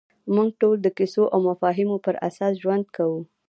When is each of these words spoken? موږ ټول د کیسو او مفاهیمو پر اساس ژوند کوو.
موږ 0.33 0.49
ټول 0.61 0.75
د 0.81 0.87
کیسو 0.97 1.23
او 1.33 1.39
مفاهیمو 1.49 1.97
پر 2.05 2.15
اساس 2.27 2.53
ژوند 2.63 2.85
کوو. 2.95 3.19